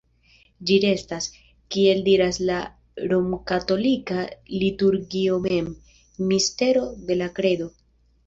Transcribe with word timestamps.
Ĝi 0.67 0.75
restas, 0.83 1.25
kiel 1.75 1.99
diras 2.07 2.39
la 2.49 2.55
romkatolika 3.11 4.25
liturgio 4.63 5.37
mem, 5.45 5.67
"mistero 6.31 6.83
de 7.11 7.19
la 7.21 7.29
kredo". 7.41 7.69